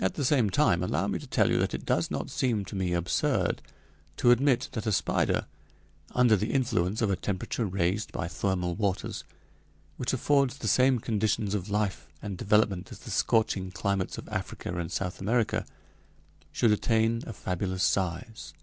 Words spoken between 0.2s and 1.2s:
same time, allow me